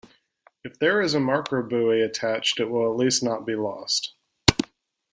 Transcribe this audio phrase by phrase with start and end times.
[0.63, 4.15] If there is a marker buoy attached it will at least not be lost.